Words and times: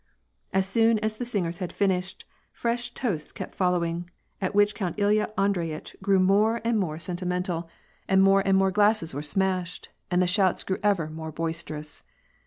As 0.51 0.67
soon 0.67 0.97
as 0.97 1.17
the 1.17 1.27
singers 1.27 1.59
had 1.59 1.71
finished,, 1.71 2.25
fresh 2.51 2.91
toasts 2.95 3.31
kept 3.31 3.53
fol 3.53 3.73
lowing, 3.73 4.09
at 4.41 4.55
which 4.55 4.73
Count 4.73 4.95
Ilya 4.97 5.29
Andreyiteh 5.37 6.01
grew 6.01 6.17
more 6.19 6.59
and 6.65 6.79
more 6.79 6.97
20 6.97 6.97
\^AR 6.97 6.97
ANb 6.97 6.97
PSACJS. 6.97 7.03
sentimental, 7.03 7.69
and 8.09 8.23
more 8.23 8.41
and 8.43 8.57
more 8.57 8.71
glasses 8.71 9.13
were 9.13 9.21
smashed, 9.21 9.89
and 10.09 10.19
the 10.19 10.25
shouts 10.25 10.63
grew 10.63 10.79
ever 10.81 11.07
more 11.07 11.31
boisterous. 11.31 12.01